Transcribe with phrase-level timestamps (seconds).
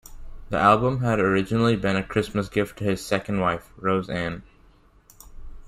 [0.49, 4.41] The album had originally been a Christmas gift to his second wife, Rose Anne.